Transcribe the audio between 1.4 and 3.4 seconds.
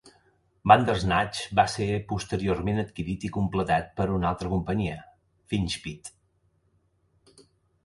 va ser posteriorment adquirit i